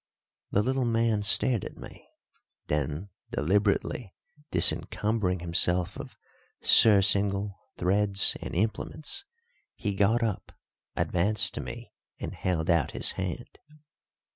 The 0.49 0.63
little 0.63 0.83
man 0.83 1.21
stared 1.21 1.63
at 1.63 1.77
me; 1.77 2.09
then, 2.65 3.09
deliberately 3.29 4.15
disencumbering 4.49 5.41
himself 5.41 5.95
of 5.95 6.17
surcingle, 6.59 7.59
threads, 7.77 8.35
and 8.41 8.55
implements, 8.55 9.25
he 9.75 9.93
got 9.93 10.23
up, 10.23 10.53
advanced 10.95 11.53
to 11.53 11.61
me, 11.61 11.93
and 12.19 12.33
held 12.33 12.67
out 12.67 12.93
his 12.93 13.11
hand. 13.11 13.59